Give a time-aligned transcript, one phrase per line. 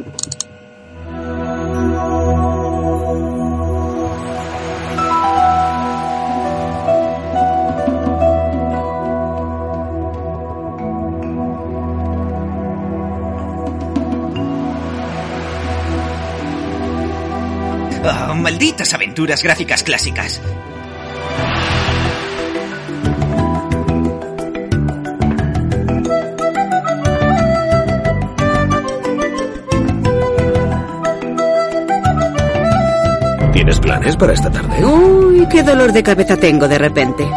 [0.00, 0.38] Oh,
[18.34, 20.40] malditas aventuras gráficas clásicas.
[33.58, 34.84] ¿Tienes planes para esta tarde?
[34.86, 37.28] Uy, qué dolor de cabeza tengo de repente.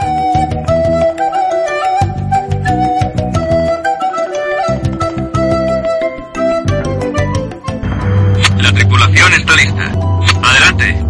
[8.61, 9.91] La tripulación está lista.
[10.43, 11.05] Adelante.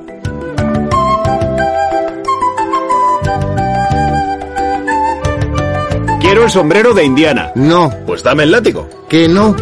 [6.20, 7.52] Quiero el sombrero de Indiana.
[7.56, 8.88] No, Pues dame el látigo.
[9.10, 9.56] que no.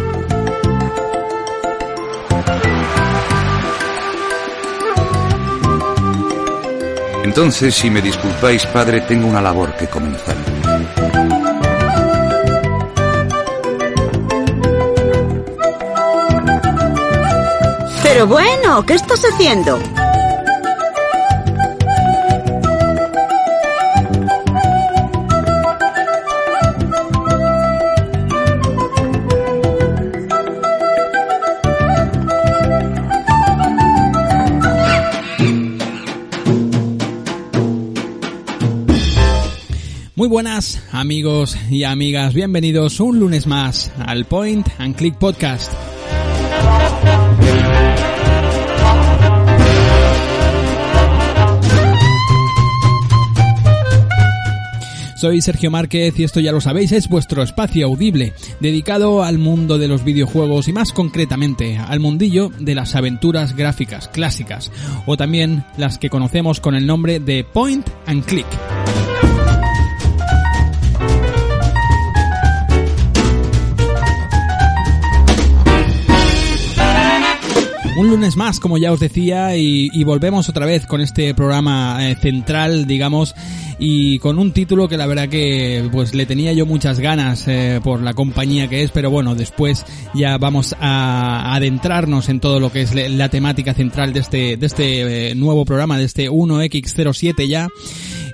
[7.30, 10.34] Entonces, si me disculpáis, padre, tengo una labor que comenzar.
[18.02, 19.78] Pero bueno, ¿qué estás haciendo?
[40.20, 45.72] Muy buenas amigos y amigas, bienvenidos un lunes más al Point and Click Podcast.
[55.16, 59.78] Soy Sergio Márquez y esto ya lo sabéis, es vuestro espacio audible, dedicado al mundo
[59.78, 64.70] de los videojuegos y más concretamente al mundillo de las aventuras gráficas clásicas,
[65.06, 68.46] o también las que conocemos con el nombre de Point and Click.
[78.00, 82.16] Un lunes más, como ya os decía, y, volvemos otra vez con este programa eh,
[82.16, 83.34] central, digamos,
[83.78, 87.78] y con un título que la verdad que pues le tenía yo muchas ganas eh,
[87.84, 89.84] por la compañía que es, pero bueno, después
[90.14, 94.66] ya vamos a adentrarnos en todo lo que es la temática central de este, de
[94.66, 97.68] este eh, nuevo programa, de este 1X07 ya.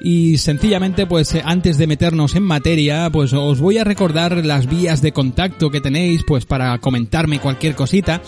[0.01, 5.03] Y sencillamente, pues antes de meternos en materia, pues os voy a recordar las vías
[5.03, 8.23] de contacto que tenéis, pues para comentarme cualquier cosita.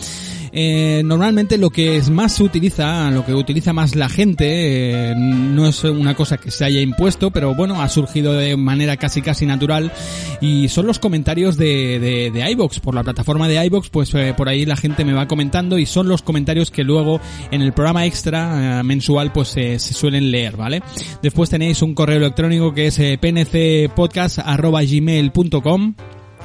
[0.52, 5.14] Eh, normalmente lo que es más se utiliza, lo que utiliza más la gente, eh,
[5.16, 9.22] no es una cosa que se haya impuesto, pero bueno, ha surgido de manera casi
[9.22, 9.92] casi natural
[10.40, 12.48] y son los comentarios de, de, de.
[12.82, 15.86] Por la plataforma de iVoox, pues eh, por ahí la gente me va comentando y
[15.86, 17.20] son los comentarios que luego
[17.50, 20.82] en el programa extra eh, mensual pues se suelen leer, ¿vale?
[21.22, 25.94] Después tenéis un correo electrónico que es pncpodcast.gmail.com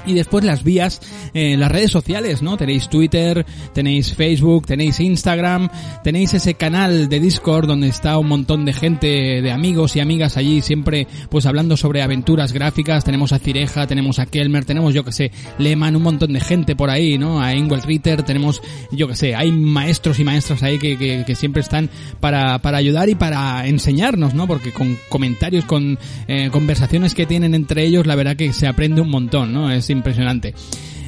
[0.06, 1.02] y después las vías,
[1.34, 2.58] eh, las redes sociales, ¿no?
[2.58, 5.70] Tenéis Twitter, tenéis Facebook, tenéis Instagram,
[6.04, 10.38] tenéis ese canal de Discord donde está un montón de gente, de amigos y amigas
[10.38, 13.04] allí, siempre pues hablando sobre aventuras gráficas.
[13.04, 16.76] Tenemos a Cireja, tenemos a Kelmer, tenemos yo que sé, Lehman, un montón de gente
[16.76, 17.42] por ahí, ¿no?
[17.42, 18.62] A Ingwell Ritter, tenemos,
[18.92, 21.90] yo que sé, hay maestros y maestras ahí que, que, que siempre están
[22.20, 24.48] para, para ayudar y para enseñarnos, ¿no?
[24.48, 25.98] Porque con comentarios, con
[26.28, 29.72] eh, conversaciones que tienen entre ellos, la verdad que se aprende un montón, ¿no?
[29.94, 30.54] Impresionante.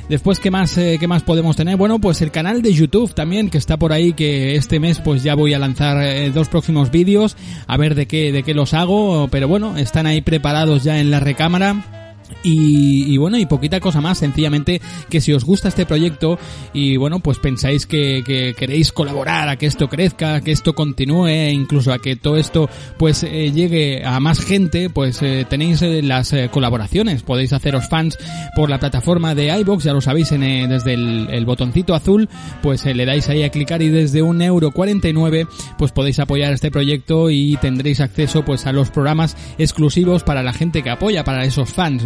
[0.08, 1.78] Después, ¿qué más, eh, ¿qué más podemos tener?
[1.78, 5.24] Bueno, pues el canal de YouTube también, que está por ahí, que este mes pues
[5.24, 7.36] ya voy a lanzar eh, dos próximos vídeos,
[7.66, 11.10] a ver de qué, de qué los hago, pero bueno, están ahí preparados ya en
[11.10, 12.05] la recámara.
[12.44, 16.38] Y, bueno, y poquita cosa más, sencillamente que si os gusta este proyecto
[16.74, 21.50] y bueno, pues pensáis que, queréis colaborar a que esto crezca, a que esto continúe,
[21.52, 26.02] incluso a que todo esto pues eh, llegue a más gente, pues eh, tenéis eh,
[26.04, 28.18] las colaboraciones, podéis haceros fans
[28.56, 32.30] por la plataforma de iBox, ya lo sabéis, en, desde el, botoncito azul,
[32.62, 36.72] pues le dais ahí a clicar y desde un euro 49 pues podéis apoyar este
[36.72, 41.44] proyecto y tendréis acceso pues a los programas exclusivos para la gente que apoya, para
[41.44, 42.06] esos fans,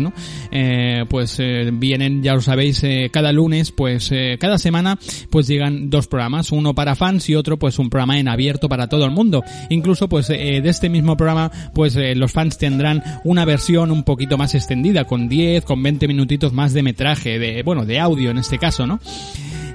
[0.51, 4.97] Eh, pues eh, vienen, ya lo sabéis, eh, cada lunes, pues cada semana,
[5.29, 8.87] pues llegan dos programas, uno para fans y otro pues un programa en abierto para
[8.87, 9.43] todo el mundo.
[9.69, 14.55] Incluso pues de este mismo programa, pues los fans tendrán una versión un poquito más
[14.55, 18.57] extendida, con 10, con 20 minutitos más de metraje, de, bueno, de audio en este
[18.57, 18.99] caso, ¿no?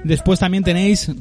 [0.03, 1.11] Después también tenéis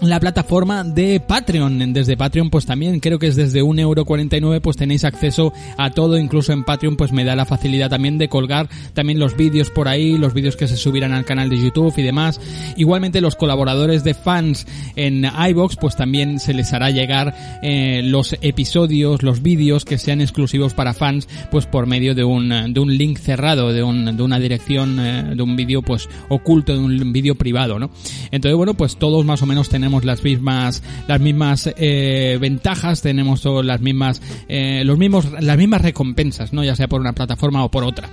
[0.00, 1.92] la plataforma de Patreon.
[1.92, 6.52] Desde Patreon, pues también creo que es desde 1,49€, pues tenéis acceso a todo, incluso
[6.52, 10.16] en Patreon, pues me da la facilidad también de colgar también los vídeos por ahí,
[10.16, 12.40] los vídeos que se subirán al canal de YouTube y demás.
[12.76, 14.66] Igualmente los colaboradores de fans
[14.96, 20.20] en iBox, pues también se les hará llegar eh, los episodios, los vídeos que sean
[20.20, 24.22] exclusivos para fans, pues por medio de un, de un link cerrado, de, un, de
[24.22, 27.90] una dirección, eh, de un vídeo pues oculto, de un vídeo privado, ¿no?
[28.30, 33.02] Entonces, bueno, pues todos más o menos tenemos tenemos las mismas las mismas eh, ventajas,
[33.02, 37.64] tenemos las mismas eh, los mismos las mismas recompensas, no ya sea por una plataforma
[37.64, 38.08] o por otra.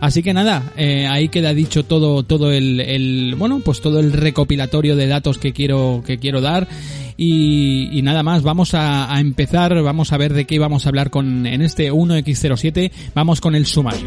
[0.00, 4.96] Así que nada, eh, ahí queda dicho todo todo el, bueno pues todo el recopilatorio
[4.96, 6.66] de datos que quiero que quiero dar.
[7.22, 11.10] Y, nada más, vamos a, a, empezar, vamos a ver de qué vamos a hablar
[11.10, 14.06] con en este 1X07, vamos con el sumario.